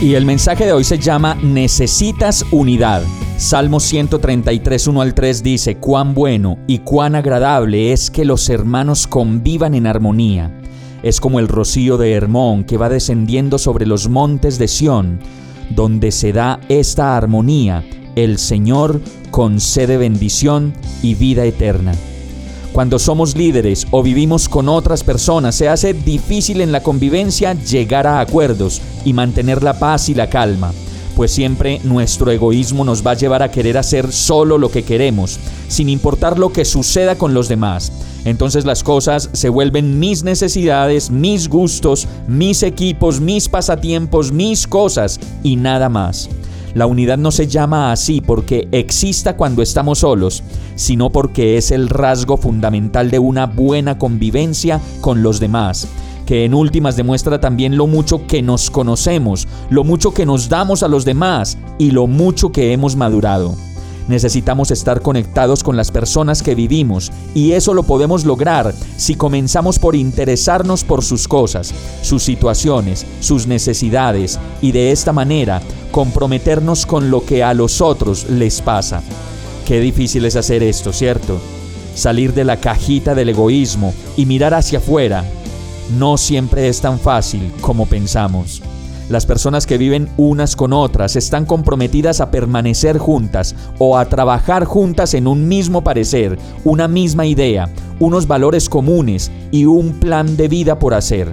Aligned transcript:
Y 0.00 0.14
el 0.14 0.24
mensaje 0.24 0.64
de 0.64 0.72
hoy 0.72 0.84
se 0.84 0.96
llama 0.96 1.34
Necesitas 1.42 2.44
unidad. 2.52 3.02
Salmo 3.36 3.80
133, 3.80 4.86
1 4.86 5.00
al 5.00 5.12
3 5.12 5.42
dice, 5.42 5.76
cuán 5.78 6.14
bueno 6.14 6.56
y 6.68 6.78
cuán 6.78 7.16
agradable 7.16 7.92
es 7.92 8.08
que 8.08 8.24
los 8.24 8.48
hermanos 8.48 9.08
convivan 9.08 9.74
en 9.74 9.88
armonía. 9.88 10.56
Es 11.02 11.20
como 11.20 11.40
el 11.40 11.48
rocío 11.48 11.96
de 11.98 12.12
Hermón 12.12 12.62
que 12.62 12.76
va 12.76 12.88
descendiendo 12.88 13.58
sobre 13.58 13.86
los 13.86 14.08
montes 14.08 14.56
de 14.58 14.68
Sión, 14.68 15.18
donde 15.70 16.12
se 16.12 16.32
da 16.32 16.60
esta 16.68 17.16
armonía, 17.16 17.84
el 18.14 18.38
Señor 18.38 19.00
concede 19.32 19.96
bendición 19.96 20.74
y 21.02 21.16
vida 21.16 21.44
eterna. 21.44 21.92
Cuando 22.78 23.00
somos 23.00 23.36
líderes 23.36 23.88
o 23.90 24.04
vivimos 24.04 24.48
con 24.48 24.68
otras 24.68 25.02
personas, 25.02 25.56
se 25.56 25.68
hace 25.68 25.94
difícil 25.94 26.60
en 26.60 26.70
la 26.70 26.80
convivencia 26.80 27.54
llegar 27.54 28.06
a 28.06 28.20
acuerdos 28.20 28.80
y 29.04 29.14
mantener 29.14 29.64
la 29.64 29.80
paz 29.80 30.08
y 30.08 30.14
la 30.14 30.30
calma 30.30 30.72
pues 31.16 31.32
siempre 31.32 31.80
nuestro 31.82 32.30
egoísmo 32.30 32.84
nos 32.84 33.04
va 33.04 33.10
a 33.10 33.14
llevar 33.14 33.42
a 33.42 33.50
querer 33.50 33.76
hacer 33.76 34.12
solo 34.12 34.56
lo 34.56 34.70
que 34.70 34.84
queremos, 34.84 35.40
sin 35.66 35.88
importar 35.88 36.38
lo 36.38 36.52
que 36.52 36.64
suceda 36.64 37.18
con 37.18 37.34
los 37.34 37.48
demás. 37.48 37.90
Entonces 38.24 38.64
las 38.64 38.84
cosas 38.84 39.28
se 39.32 39.48
vuelven 39.48 39.98
mis 39.98 40.22
necesidades, 40.22 41.10
mis 41.10 41.48
gustos, 41.48 42.06
mis 42.28 42.62
equipos, 42.62 43.20
mis 43.20 43.48
pasatiempos, 43.48 44.30
mis 44.30 44.68
cosas 44.68 45.18
y 45.42 45.56
nada 45.56 45.88
más. 45.88 46.28
La 46.74 46.86
unidad 46.86 47.18
no 47.18 47.30
se 47.30 47.46
llama 47.46 47.92
así 47.92 48.20
porque 48.20 48.68
exista 48.72 49.36
cuando 49.36 49.62
estamos 49.62 50.00
solos, 50.00 50.42
sino 50.74 51.10
porque 51.10 51.56
es 51.56 51.70
el 51.70 51.88
rasgo 51.88 52.36
fundamental 52.36 53.10
de 53.10 53.18
una 53.18 53.46
buena 53.46 53.98
convivencia 53.98 54.80
con 55.00 55.22
los 55.22 55.40
demás 55.40 55.88
que 56.26 56.44
en 56.44 56.52
últimas 56.52 56.94
demuestra 56.94 57.40
también 57.40 57.78
lo 57.78 57.86
mucho 57.86 58.26
que 58.26 58.42
nos 58.42 58.70
conocemos, 58.70 59.48
lo 59.70 59.82
mucho 59.82 60.12
que 60.12 60.26
nos 60.26 60.50
damos 60.50 60.82
a 60.82 60.88
los 60.88 61.06
demás 61.06 61.56
y 61.78 61.90
lo 61.90 62.06
mucho 62.06 62.52
que 62.52 62.74
hemos 62.74 62.96
madurado. 62.96 63.56
Necesitamos 64.08 64.70
estar 64.70 65.02
conectados 65.02 65.62
con 65.62 65.76
las 65.76 65.90
personas 65.90 66.42
que 66.42 66.54
vivimos 66.54 67.12
y 67.34 67.52
eso 67.52 67.74
lo 67.74 67.82
podemos 67.82 68.24
lograr 68.24 68.74
si 68.96 69.14
comenzamos 69.14 69.78
por 69.78 69.94
interesarnos 69.94 70.82
por 70.82 71.04
sus 71.04 71.28
cosas, 71.28 71.74
sus 72.02 72.22
situaciones, 72.22 73.06
sus 73.20 73.46
necesidades 73.46 74.40
y 74.62 74.72
de 74.72 74.92
esta 74.92 75.12
manera 75.12 75.60
comprometernos 75.92 76.86
con 76.86 77.10
lo 77.10 77.24
que 77.24 77.44
a 77.44 77.52
los 77.52 77.82
otros 77.82 78.28
les 78.30 78.62
pasa. 78.62 79.02
Qué 79.66 79.80
difícil 79.80 80.24
es 80.24 80.36
hacer 80.36 80.62
esto, 80.62 80.94
¿cierto? 80.94 81.38
Salir 81.94 82.32
de 82.32 82.44
la 82.44 82.56
cajita 82.58 83.14
del 83.14 83.28
egoísmo 83.28 83.92
y 84.16 84.24
mirar 84.24 84.54
hacia 84.54 84.78
afuera 84.78 85.24
no 85.98 86.16
siempre 86.16 86.68
es 86.68 86.80
tan 86.80 86.98
fácil 86.98 87.52
como 87.60 87.84
pensamos. 87.84 88.62
Las 89.08 89.24
personas 89.24 89.66
que 89.66 89.78
viven 89.78 90.08
unas 90.18 90.54
con 90.54 90.74
otras 90.74 91.16
están 91.16 91.46
comprometidas 91.46 92.20
a 92.20 92.30
permanecer 92.30 92.98
juntas 92.98 93.54
o 93.78 93.96
a 93.96 94.04
trabajar 94.04 94.66
juntas 94.66 95.14
en 95.14 95.26
un 95.26 95.48
mismo 95.48 95.82
parecer, 95.82 96.38
una 96.64 96.88
misma 96.88 97.24
idea, 97.24 97.70
unos 98.00 98.26
valores 98.26 98.68
comunes 98.68 99.30
y 99.50 99.64
un 99.64 99.92
plan 99.92 100.36
de 100.36 100.48
vida 100.48 100.78
por 100.78 100.92
hacer. 100.92 101.30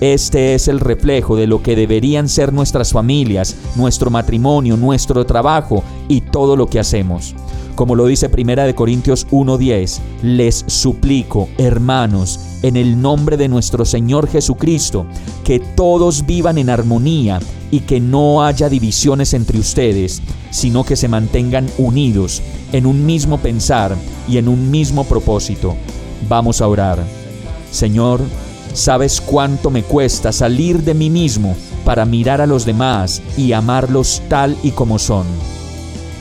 Este 0.00 0.54
es 0.54 0.66
el 0.66 0.80
reflejo 0.80 1.36
de 1.36 1.46
lo 1.46 1.62
que 1.62 1.76
deberían 1.76 2.28
ser 2.28 2.52
nuestras 2.52 2.92
familias, 2.92 3.56
nuestro 3.76 4.10
matrimonio, 4.10 4.76
nuestro 4.76 5.24
trabajo 5.24 5.84
y 6.08 6.20
todo 6.20 6.56
lo 6.56 6.66
que 6.66 6.80
hacemos. 6.80 7.36
Como 7.76 7.94
lo 7.94 8.06
dice 8.06 8.28
Primera 8.28 8.64
de 8.64 8.74
Corintios 8.74 9.28
1:10, 9.30 10.00
les 10.22 10.64
suplico, 10.66 11.48
hermanos, 11.58 12.53
en 12.64 12.78
el 12.78 12.98
nombre 13.02 13.36
de 13.36 13.46
nuestro 13.46 13.84
Señor 13.84 14.26
Jesucristo, 14.26 15.04
que 15.44 15.60
todos 15.60 16.24
vivan 16.24 16.56
en 16.56 16.70
armonía 16.70 17.38
y 17.70 17.80
que 17.80 18.00
no 18.00 18.42
haya 18.42 18.70
divisiones 18.70 19.34
entre 19.34 19.58
ustedes, 19.58 20.22
sino 20.50 20.82
que 20.82 20.96
se 20.96 21.06
mantengan 21.06 21.66
unidos 21.76 22.40
en 22.72 22.86
un 22.86 23.04
mismo 23.04 23.36
pensar 23.36 23.94
y 24.26 24.38
en 24.38 24.48
un 24.48 24.70
mismo 24.70 25.04
propósito. 25.04 25.76
Vamos 26.26 26.62
a 26.62 26.68
orar. 26.68 27.04
Señor, 27.70 28.22
sabes 28.72 29.20
cuánto 29.20 29.68
me 29.68 29.82
cuesta 29.82 30.32
salir 30.32 30.82
de 30.84 30.94
mí 30.94 31.10
mismo 31.10 31.54
para 31.84 32.06
mirar 32.06 32.40
a 32.40 32.46
los 32.46 32.64
demás 32.64 33.20
y 33.36 33.52
amarlos 33.52 34.22
tal 34.30 34.56
y 34.62 34.70
como 34.70 34.98
son. 34.98 35.26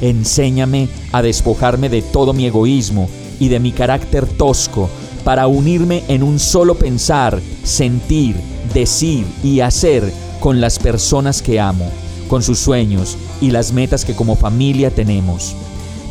Enséñame 0.00 0.88
a 1.12 1.22
despojarme 1.22 1.88
de 1.88 2.02
todo 2.02 2.32
mi 2.32 2.46
egoísmo 2.46 3.08
y 3.38 3.46
de 3.46 3.60
mi 3.60 3.70
carácter 3.70 4.26
tosco 4.26 4.90
para 5.24 5.46
unirme 5.46 6.02
en 6.08 6.22
un 6.22 6.38
solo 6.38 6.74
pensar, 6.74 7.40
sentir, 7.62 8.36
decir 8.74 9.24
y 9.42 9.60
hacer 9.60 10.12
con 10.40 10.60
las 10.60 10.78
personas 10.78 11.42
que 11.42 11.60
amo, 11.60 11.88
con 12.28 12.42
sus 12.42 12.58
sueños 12.58 13.16
y 13.40 13.50
las 13.50 13.72
metas 13.72 14.04
que 14.04 14.14
como 14.14 14.36
familia 14.36 14.90
tenemos. 14.90 15.54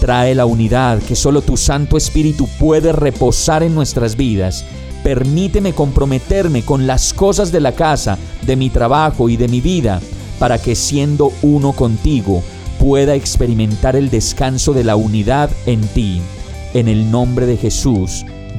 Trae 0.00 0.34
la 0.34 0.46
unidad 0.46 1.00
que 1.00 1.16
solo 1.16 1.42
tu 1.42 1.56
Santo 1.56 1.96
Espíritu 1.96 2.48
puede 2.58 2.92
reposar 2.92 3.62
en 3.62 3.74
nuestras 3.74 4.16
vidas. 4.16 4.64
Permíteme 5.02 5.74
comprometerme 5.74 6.62
con 6.62 6.86
las 6.86 7.12
cosas 7.12 7.52
de 7.52 7.60
la 7.60 7.72
casa, 7.72 8.18
de 8.46 8.56
mi 8.56 8.70
trabajo 8.70 9.28
y 9.28 9.36
de 9.36 9.48
mi 9.48 9.60
vida, 9.60 10.00
para 10.38 10.58
que 10.58 10.74
siendo 10.74 11.32
uno 11.42 11.72
contigo 11.72 12.42
pueda 12.78 13.14
experimentar 13.14 13.96
el 13.96 14.10
descanso 14.10 14.72
de 14.72 14.84
la 14.84 14.96
unidad 14.96 15.50
en 15.66 15.80
ti. 15.88 16.20
En 16.72 16.88
el 16.88 17.10
nombre 17.10 17.46
de 17.46 17.56
Jesús 17.56 18.24